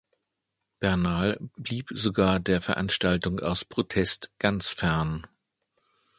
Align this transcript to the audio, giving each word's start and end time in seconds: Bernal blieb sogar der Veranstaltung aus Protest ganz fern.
Bernal 0.79 1.37
blieb 1.57 1.91
sogar 1.93 2.39
der 2.39 2.59
Veranstaltung 2.59 3.39
aus 3.39 3.63
Protest 3.65 4.31
ganz 4.39 4.73
fern. 4.73 5.27